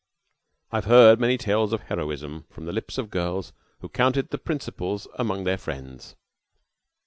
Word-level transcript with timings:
I 0.71 0.77
have 0.77 0.85
heard 0.85 1.19
many 1.19 1.37
tales 1.37 1.71
of 1.73 1.81
heroism 1.83 2.45
from 2.49 2.65
the 2.65 2.71
lips 2.71 2.97
of 2.97 3.11
girls 3.11 3.53
who 3.81 3.89
counted 3.89 4.31
the 4.31 4.39
principals 4.39 5.07
among 5.13 5.43
their 5.43 5.59
friends. 5.59 6.15